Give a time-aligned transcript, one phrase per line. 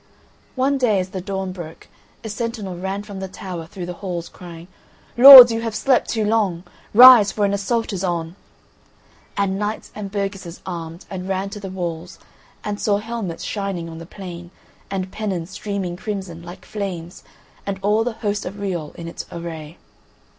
[0.55, 1.87] One day, as the dawn broke,
[2.23, 4.67] a sentinel ran from the tower through the halls crying:
[5.15, 8.35] "Lords, you have slept too long; rise, for an assault is on."
[9.37, 12.17] And knights and burgesses armed, and ran to the walls,
[12.63, 14.49] and saw helmets shining on the plain,
[14.89, 17.23] and pennons streaming crimson, like flames,
[17.67, 19.77] and all the host of Riol in its array.